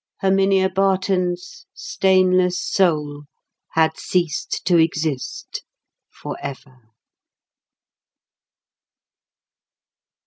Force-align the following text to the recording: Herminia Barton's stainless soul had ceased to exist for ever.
Herminia 0.21 0.67
Barton's 0.67 1.67
stainless 1.75 2.59
soul 2.59 3.25
had 3.73 3.99
ceased 3.99 4.63
to 4.65 4.77
exist 4.79 5.63
for 6.09 6.35
ever. 6.41 6.89